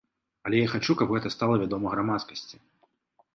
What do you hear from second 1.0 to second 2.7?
каб гэта стала вядома грамадскасці.